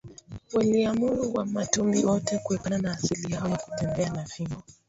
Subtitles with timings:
[0.53, 4.63] waliamuru Wamatumbi wote kuepukana na asili yao ya kutembea na fimbo